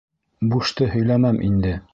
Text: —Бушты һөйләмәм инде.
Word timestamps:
—Бушты 0.53 0.89
һөйләмәм 0.95 1.41
инде. 1.53 1.79